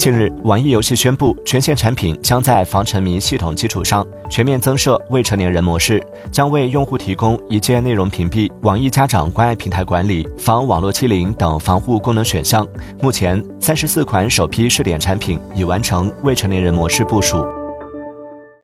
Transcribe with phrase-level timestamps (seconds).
[0.00, 12.66] 近日网易游戏宣布全线产品将在防沉迷系统基础上全面增设未成年人模式将为用户提供一键内容屏蔽网易家长关爱平台管理防网络欺凌等防护功能选项。
[13.02, 17.59] 目前三十四款首批试点产品已完成未成年人模式部署。